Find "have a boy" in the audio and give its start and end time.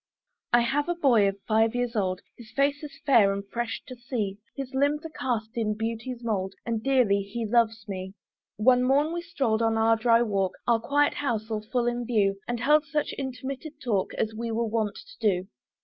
0.61-1.27